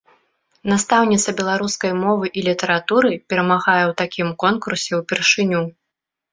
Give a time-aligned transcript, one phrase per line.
[0.71, 5.61] Настаўніца беларускай мовы і літаратуры перамагае ў такім конкурсе ўпершыню.